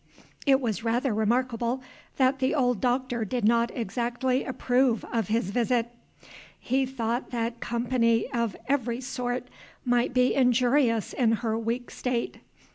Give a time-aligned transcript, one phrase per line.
[0.47, 1.83] It was rather remarkable
[2.17, 5.89] that the old Doctor did not exactly approve of his visit.
[6.59, 9.47] He thought that company of every sort
[9.85, 12.37] might be injurious in her weak state.